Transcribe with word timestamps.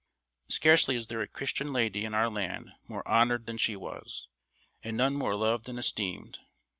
Scarcely 0.49 0.95
is 0.95 1.09
there 1.09 1.21
a 1.21 1.27
Christian 1.27 1.71
lady 1.71 2.05
in 2.05 2.15
our 2.15 2.27
land 2.27 2.71
more 2.87 3.07
honoured 3.07 3.45
than 3.45 3.59
she 3.59 3.75
was, 3.75 4.29
and 4.83 4.97
none 4.97 5.13
more 5.13 5.35
loved 5.35 5.69
and 5.69 5.77
esteemed. 5.77 6.39